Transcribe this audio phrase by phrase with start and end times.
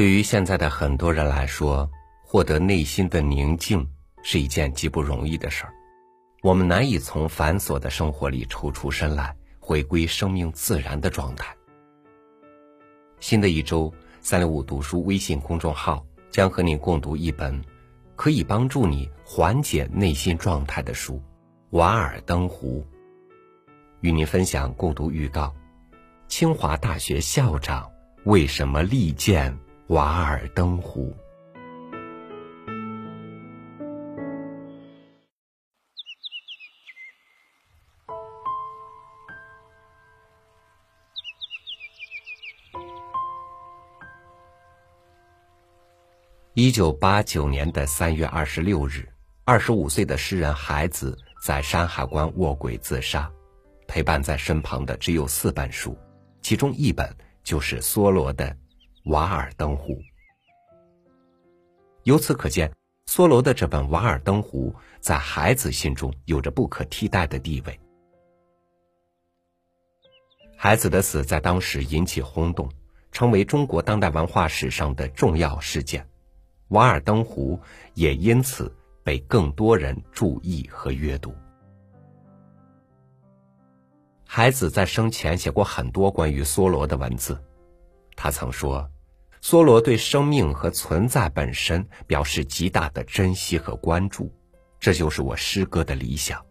[0.00, 1.90] 对于现在的很多人来说，
[2.24, 3.86] 获得内心的宁静
[4.22, 5.74] 是一件极不容易的事儿。
[6.40, 11.54] 我们难以从繁琐的生活里抽出身来，回归生命自然的状态。
[13.18, 13.92] 新的一周，
[14.22, 17.62] 三六五读书微信公众号将和你共读一本
[18.16, 21.16] 可以帮助你缓解内心状态的书
[21.72, 22.86] 《瓦尔登湖》。
[24.00, 25.54] 与您分享共读预告：
[26.26, 27.90] 清华大学校长
[28.24, 29.54] 为什么力荐
[29.90, 31.12] 瓦尔登湖？
[46.54, 49.08] 一九八九年的三月二十六日，
[49.44, 53.28] 二十五岁的诗人海子在山海关卧轨自杀。
[53.88, 55.98] 陪伴在身旁的只有四本书，
[56.42, 57.12] 其中一本
[57.42, 58.44] 就是梭罗的
[59.04, 59.94] 《瓦尔登湖》。
[62.02, 62.70] 由此可见，
[63.06, 64.70] 梭罗的这本《瓦尔登湖》
[65.00, 67.80] 在孩子心中有着不可替代的地位。
[70.56, 72.70] 孩子的死在当时引起轰动，
[73.10, 76.02] 成为中国当代文化史上的重要事件，
[76.68, 77.56] 《瓦尔登湖》
[77.94, 78.70] 也因此
[79.02, 81.34] 被更多人注意和阅读。
[84.26, 87.42] 孩子在生前写过很多关于梭罗的文字，
[88.22, 88.86] 他曾说
[89.40, 94.30] ：“梭罗对生命和存在本身表示极大的珍惜和关注，
[94.78, 96.44] 这就是我诗歌的理想。”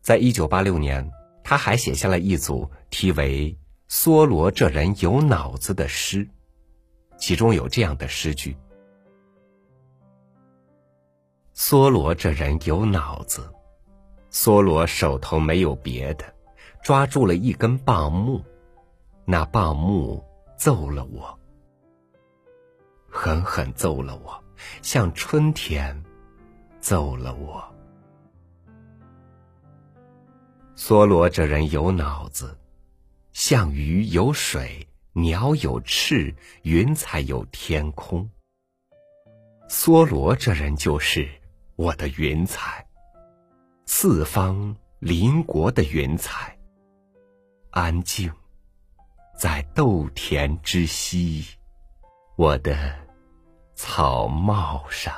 [0.00, 1.06] 在一九八六年，
[1.44, 3.54] 他还写下了一组题为
[3.94, 6.26] 《梭罗这人有脑子》的诗，
[7.18, 8.56] 其中有这样的诗句
[11.54, 13.46] ：“梭罗这人有脑子。”
[14.32, 16.24] 梭罗手头没有别的，
[16.82, 18.42] 抓住了一根棒木，
[19.30, 20.24] 那棒木
[20.56, 21.38] 揍了我，
[23.10, 24.42] 狠狠揍了我，
[24.80, 26.02] 像春天
[26.80, 27.62] 揍了我。
[30.74, 32.56] 梭罗这人有脑子，
[33.34, 38.26] 像鱼有水，鸟有翅，云彩有天空。
[39.68, 41.28] 梭罗这人就是
[41.76, 42.82] 我的云彩。
[43.84, 46.58] 四方邻国的云彩，
[47.68, 48.32] 安静，
[49.38, 51.44] 在豆田之西，
[52.34, 52.76] 我的
[53.76, 55.14] 草帽上。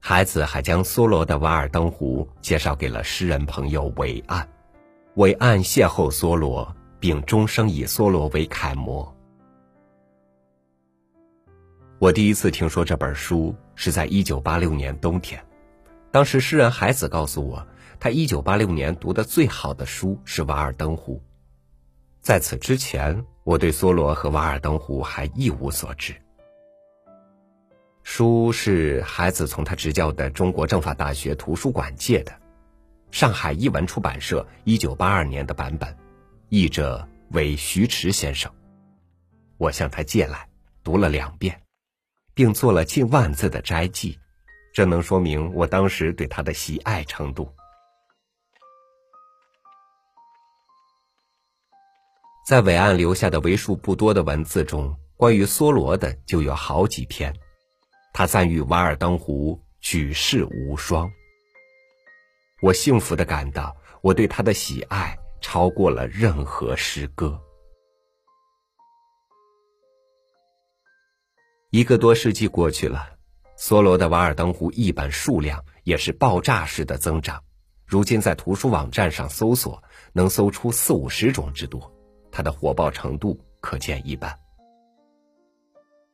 [0.00, 4.48] 孩子还将梭罗的《瓦尔登湖》介绍给了诗人朋友韦岸，
[5.14, 9.16] 韦岸邂逅梭罗，并终生以梭罗为楷模。
[12.00, 15.40] 我第一次听说这本书是在一九八六年冬天，
[16.10, 17.64] 当时诗人海子告诉我，
[18.02, 21.16] 他一九八六年读的最好的书是《瓦尔登湖》。
[22.22, 26.14] 在此之前，我对梭罗和《瓦尔登湖》还一无所知。
[28.02, 32.32] 书是孩子从他执教的中国政法大学图书馆借的，
[33.10, 35.94] 上海译文出版社一九八二年的版本，
[36.48, 38.50] 译者为徐迟先生。
[39.58, 40.48] 我向他借来，
[40.82, 41.60] 读了两遍。
[42.32, 44.18] 并做了近万字的摘记，
[44.72, 47.52] 这能说明我当时对他的喜爱程度。
[52.50, 57.32] 在伟岸留下的为数不多的文字中，关于梭罗的就有好几篇。
[58.12, 61.08] 他赞誉《瓦尔登湖》举世无双。
[62.60, 67.40] 我幸福的感到，我对他的喜爱超过了任何诗歌。
[71.70, 73.10] 一个多世纪过去了，
[73.56, 77.40] 梭罗的《瓦尔登湖》译本数量也是爆炸式的增长。
[77.86, 79.80] 如今在图书网站上搜索，
[80.12, 81.92] 能搜出四五十种之多，
[82.30, 84.38] 它的火爆程度可见一斑。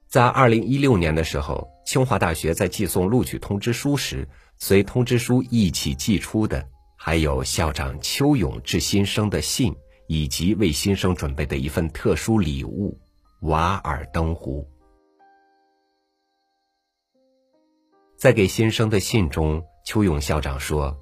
[0.09, 9.75] 在二零一六年的时候，清华大学在寄送录取通知书时，随通知书一起寄出的，还有校长邱勇致新生的信，
[10.07, 12.99] 以及为新生准备的一份特殊礼物
[13.49, 14.63] 《瓦尔登湖》。
[18.17, 20.97] 在给新生的信中，邱勇校长说：“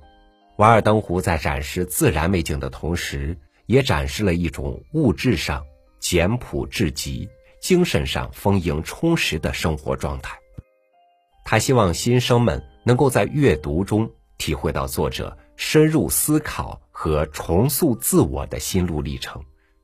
[0.59, 5.65] 瓦尔登湖在展示自然美景的同时，也展示了一种物质上
[5.99, 7.29] 简朴至极、
[7.61, 10.39] 精神上丰盈充实的生活状态。
[11.45, 19.43] 他希望新生们能够在阅读中体会到作者深入思考和重塑自我的心路历程，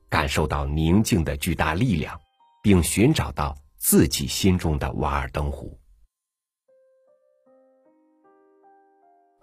[0.09, 2.19] 感受到宁静的巨大力量，
[2.63, 5.77] 并寻找到自己心中的瓦尔登湖。”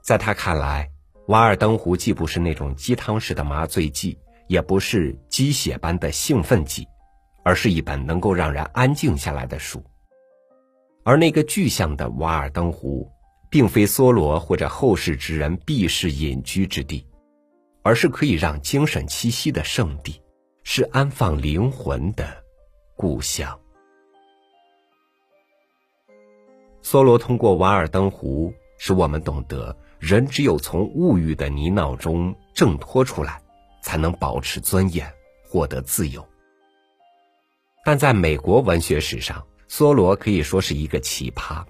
[0.02, 0.90] 在他看来，
[1.26, 6.88] 《瓦尔登湖》既不是那种鸡汤式的麻醉剂，也不是鸡血般的兴奋剂，
[7.44, 9.82] 而是一本能够让人安静下来的书。
[11.04, 13.10] 而那个具象的瓦尔登湖，
[13.48, 17.06] 并非梭罗或者后世之人避世隐居之地，
[17.82, 20.20] 而是可以让精神栖息的圣地，
[20.64, 22.26] 是安放灵魂的
[22.96, 23.58] 故乡。
[26.82, 33.42] 梭罗通过瓦尔登湖，使我们懂得，人只有从物欲的泥淖中挣脱出来，
[33.88, 35.10] 才能保持尊严，
[35.48, 36.22] 获得自由。
[37.86, 41.64] 但在美国文学史上，梭罗可以说是一个奇葩。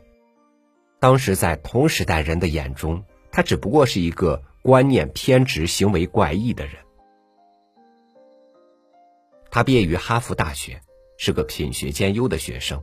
[0.98, 6.74] 当时在同时代人的眼中，他只不过是一个观念偏执、行为怪异的人。
[9.48, 10.80] 他毕业于哈佛大学，
[11.18, 12.82] 是个品学兼优的学生，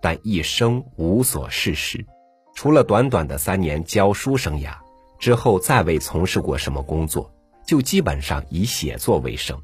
[0.00, 2.06] 但一生无所事事，
[2.54, 4.76] 除了短短的三年教书生涯
[5.18, 7.34] 之后，再未从事过什么工作，
[7.70, 9.62] 就基本上以写作为生。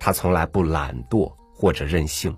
[0.00, 2.36] 他从来不懒惰或者任性。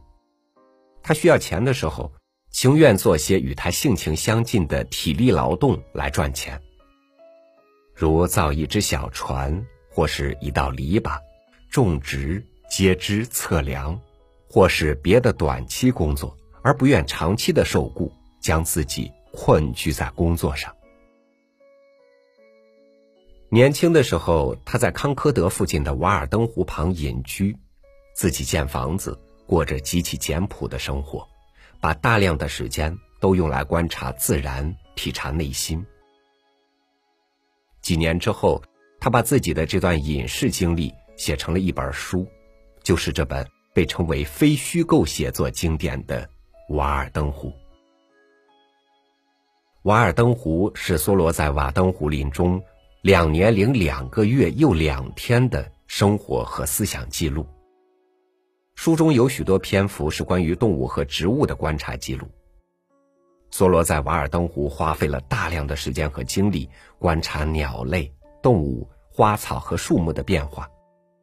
[1.03, 2.13] 他需要钱的时候，
[2.51, 6.61] 情愿做些与他性情相近的体力劳动来赚钱，
[7.95, 11.19] 如造一只小船，或是一道篱笆，
[11.71, 13.99] 种植、接枝、测量，
[14.51, 20.77] 或是别的短期工作，而不愿长期的受雇，将自己困居在工作上。
[23.55, 27.55] 年轻的时候，他在康科德附近的瓦尔登湖旁隐居，
[28.15, 29.21] 自己建房子。
[29.47, 31.29] 过着极其简朴的生活，
[31.79, 35.85] 把大量的时间都用来观察自然、体察内心。
[37.83, 38.63] 几年之后，
[38.99, 42.27] 他把自己的这段隐士经历写成了一本书，
[42.83, 46.27] 就是这本被称为非虚构写作经典的
[46.75, 47.49] 《瓦尔登湖》。
[49.83, 52.63] 《瓦尔登湖》是梭罗在瓦登湖林中
[53.03, 57.45] 两年零两个月又两天的生活和思想记录。
[58.77, 62.29] 书中有许多篇幅是关于动物和植物的观察记录。
[63.51, 66.71] 梭罗在瓦尔登湖花费了大量的时间和精力
[67.01, 70.71] 观察鸟类、动物、花草和树木的变化，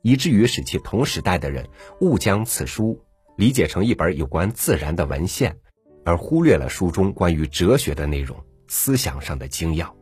[0.02, 1.66] 以至于使其同时代的人
[2.02, 3.02] 误将此书
[3.38, 5.58] 理解成一本有关自然的文献，
[6.04, 8.38] 而忽略了书中关于哲学的内容、
[8.68, 9.96] 思想上的精要。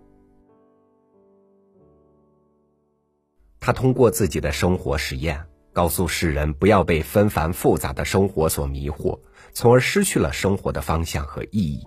[3.67, 5.43] 他通过自己的生活实验。
[5.73, 9.19] 告诉世人不要被纷繁复杂的生活所迷惑，
[9.51, 11.85] 从而失去了生活的方向和意义。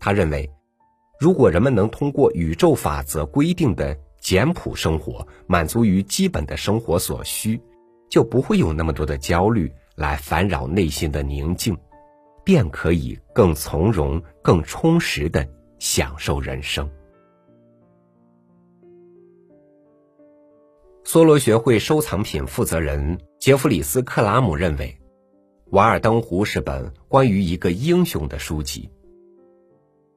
[0.00, 0.50] 他认为，
[1.20, 7.60] 如果人们能通过宇宙法则规定的简朴生活，满足于基本的生活所需，
[8.08, 11.76] 就不会有那么多的焦虑来烦扰内心的宁静，
[12.42, 15.46] 便可以更从容、更充实的
[15.78, 16.90] 享受人生。
[21.06, 24.98] 梭罗学会收藏品负责人杰弗里斯·克拉姆认为，
[25.70, 28.90] 《瓦尔登湖》是本关于一个英雄的书籍。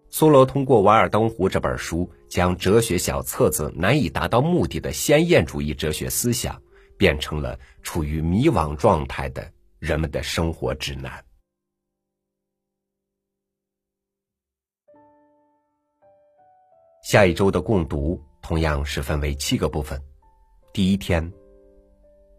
[0.10, 6.60] 梭罗通过《瓦尔登湖》这本书，将哲学小册子难以达到目的的先验主义哲学思想，
[6.98, 9.48] 变成了处于迷惘状态的
[9.78, 11.24] 人们的生活指南。
[17.04, 20.02] 下一周的共读同样是分为七个部分。
[20.72, 21.34] 第一天，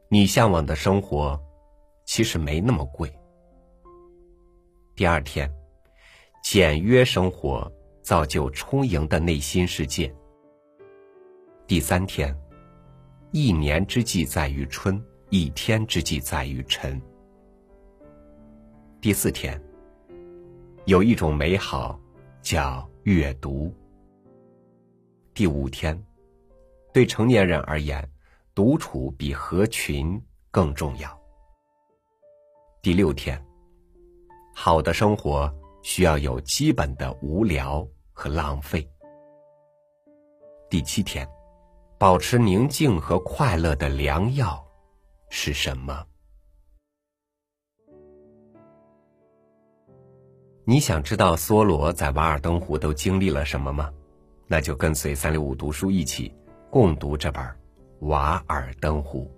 [0.08, 1.38] 你向往的生活
[2.04, 3.12] 其实没那么贵。
[4.94, 5.52] 第二天，
[6.40, 7.70] 简约生活
[8.02, 10.14] 造就充盈的内心世界。
[11.66, 12.32] 第三天，
[13.32, 17.02] 一年之计在于春，一天之计在于晨。
[19.00, 19.60] 第四天，
[20.84, 22.00] 有一种美好
[22.42, 23.74] 叫阅读。
[25.34, 26.00] 第五天，
[26.92, 28.08] 对成年人而言。
[28.60, 31.18] 独处比合群更重要。
[32.82, 33.42] 第六天，
[34.54, 35.50] 好的生活
[35.80, 38.86] 需要有基本的无聊和浪费。
[40.68, 41.26] 第七天，
[41.98, 44.62] 保持宁静和快乐的良药
[45.30, 46.06] 是什么？
[50.66, 53.90] 你想知道梭罗在瓦尔登湖都经历了什么吗？
[54.46, 56.30] 那就跟随三六五读书一起
[56.68, 57.59] 共读这本。
[58.00, 59.30] 瓦尔登湖，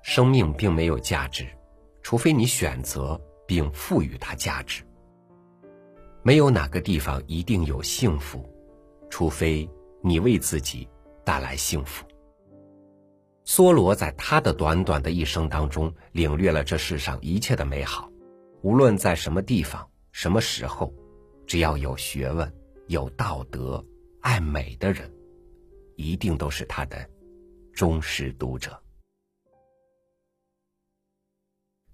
[0.00, 1.46] 生命并没有价值，
[2.02, 4.82] 除非你选择并赋予它价值。
[6.22, 8.42] 没有哪个地方一定有幸福，
[9.10, 9.68] 除非
[10.02, 10.88] 你为自己。
[11.28, 12.06] 带来幸福。
[13.44, 18.10] 梭罗在他的短短的一生当中，领略了这世上一切的美好。
[18.62, 20.90] 无论在什么地方、什么时候，
[21.46, 22.50] 只要有学问、
[22.86, 23.84] 有道德、
[24.22, 25.12] 爱美的人，
[25.96, 26.96] 一定都是他的
[27.74, 28.82] 忠实读者。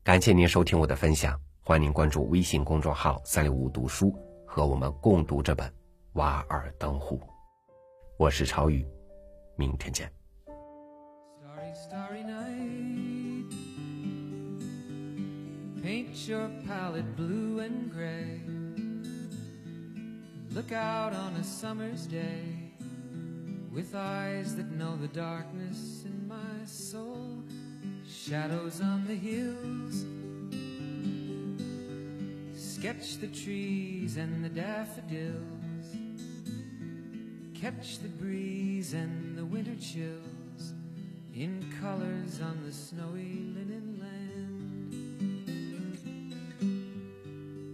[0.05, 5.69] 感谢您收听我的分享，欢迎您关注微信公众号“三六五读书”，和我们共读这本
[6.13, 7.17] 《瓦尔登湖》。
[8.17, 8.87] 我是朝雨，
[9.56, 10.12] 明天见。
[15.82, 18.42] Paint your palette blue and gray.
[20.54, 22.44] Look out on a summer's day
[23.72, 27.44] with eyes that know the darkness in my soul.
[28.08, 30.06] Shadows on the hills.
[32.56, 35.63] Sketch the trees and the daffodils.
[37.65, 40.75] Catch the breeze and the winter chills
[41.35, 44.93] in colors on the snowy linen land.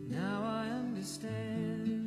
[0.09, 1.99] Now I understand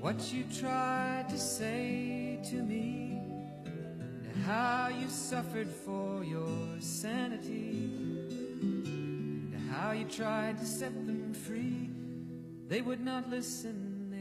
[0.00, 3.20] what you tried to say to me,
[3.64, 7.90] and how you suffered for your sanity,
[8.62, 11.90] and how you tried to set them free.
[12.68, 13.89] They would not listen,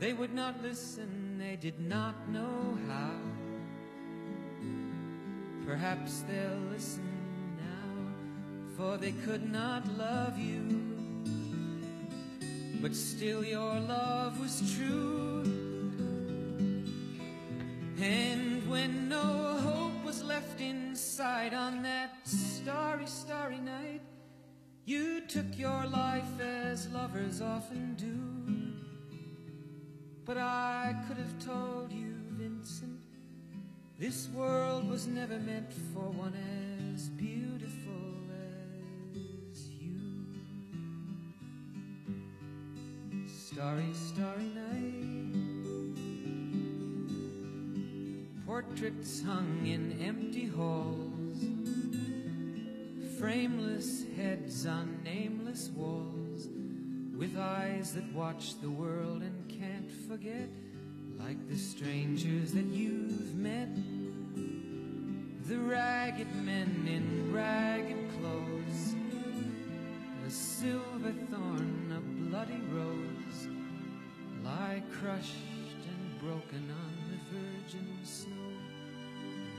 [0.00, 3.18] They would not listen, they did not know how.
[5.66, 7.08] Perhaps they'll listen
[7.58, 10.94] now, for they could not love you
[12.84, 15.40] but still your love was true.
[17.98, 24.02] And when no hope was left inside on that starry, starry night,
[24.84, 28.53] you took your life as lovers often do.
[30.26, 32.98] But I could have told you, Vincent,
[33.98, 36.32] this world was never meant for one
[36.94, 37.92] as beautiful
[39.52, 40.00] as you.
[43.28, 45.04] starry, starry night.
[48.46, 51.44] Portraits hung in empty halls,
[53.18, 56.48] frameless heads on nameless walls,
[57.14, 59.73] with eyes that watch the world and can't
[60.14, 60.48] forget,
[61.18, 63.68] like the strangers that you've met.
[65.48, 68.94] The ragged men in ragged clothes,
[70.24, 73.48] a silver thorn, a bloody rose
[74.44, 75.34] lie crushed
[75.88, 78.52] and broken on the virgin snow.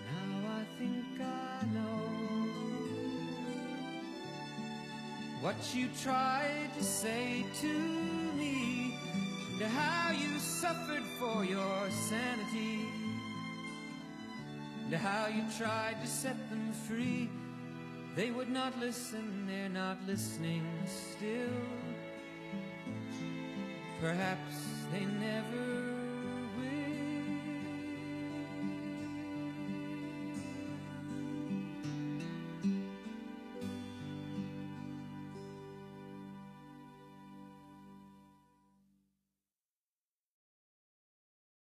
[0.07, 2.55] Now I think I know
[5.41, 7.73] what you tried to say to
[8.37, 8.94] me,
[9.61, 12.81] and how you suffered for your sanity,
[14.85, 17.29] and how you tried to set them free.
[18.15, 21.61] They would not listen, they're not listening still.
[24.01, 24.55] Perhaps
[24.91, 25.84] they never